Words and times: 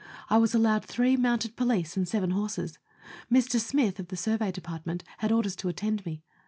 I 0.31 0.39
was 0.39 0.55
allowed 0.55 0.83
three 0.85 1.15
mounted 1.15 1.55
police 1.55 1.95
and 1.95 2.07
seven 2.07 2.31
horses. 2.31 2.79
Mr. 3.31 3.59
Smyth, 3.59 3.99
of 3.99 4.07
the 4.07 4.17
Survey 4.17 4.51
Department, 4.51 5.03
had 5.19 5.31
orders 5.31 5.55
to 5.57 5.69
attend 5.69 6.03
me. 6.07 6.23